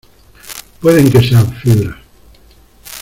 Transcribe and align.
pueden 0.79 1.11
que 1.11 1.21
sean 1.21 1.55
fibras. 1.57 1.95